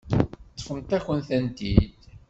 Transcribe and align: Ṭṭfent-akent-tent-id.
Ṭṭfent-akent-tent-id. 0.51 1.79